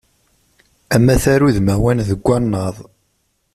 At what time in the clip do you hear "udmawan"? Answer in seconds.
1.47-1.99